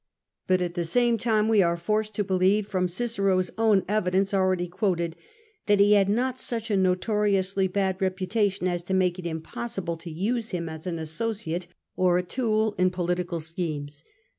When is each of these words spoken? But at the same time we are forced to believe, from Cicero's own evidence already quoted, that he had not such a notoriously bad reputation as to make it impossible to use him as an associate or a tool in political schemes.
But 0.47 0.63
at 0.63 0.73
the 0.73 0.83
same 0.83 1.19
time 1.19 1.47
we 1.47 1.61
are 1.61 1.77
forced 1.77 2.15
to 2.15 2.23
believe, 2.23 2.65
from 2.65 2.87
Cicero's 2.87 3.51
own 3.55 3.83
evidence 3.87 4.33
already 4.33 4.67
quoted, 4.67 5.15
that 5.67 5.79
he 5.79 5.93
had 5.93 6.09
not 6.09 6.39
such 6.39 6.71
a 6.71 6.75
notoriously 6.75 7.67
bad 7.67 8.01
reputation 8.01 8.67
as 8.67 8.81
to 8.85 8.95
make 8.95 9.19
it 9.19 9.27
impossible 9.27 9.97
to 9.97 10.09
use 10.09 10.49
him 10.49 10.67
as 10.67 10.87
an 10.87 10.97
associate 10.97 11.67
or 11.95 12.17
a 12.17 12.23
tool 12.23 12.73
in 12.79 12.89
political 12.89 13.39
schemes. 13.39 14.03